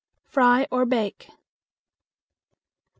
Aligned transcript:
Fry 0.65 0.65
or 0.71 0.83
bake. 0.87 1.25
37. 1.27 1.37